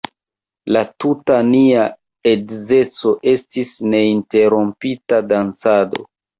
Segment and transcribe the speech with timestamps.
[0.77, 1.83] La tuta nia
[2.33, 6.07] edzeco estis neinterrompita dancado.